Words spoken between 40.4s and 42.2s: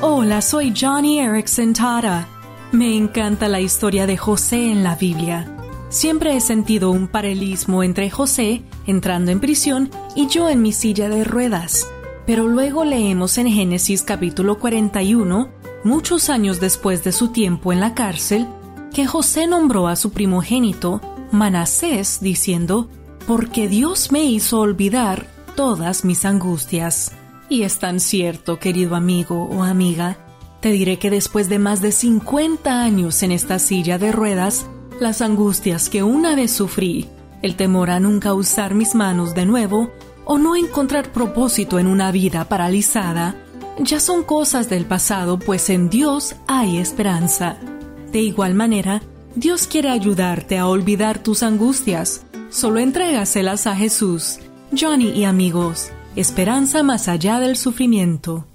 encontrar propósito en una